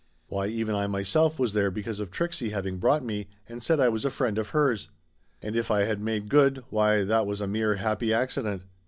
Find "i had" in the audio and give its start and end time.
5.69-6.01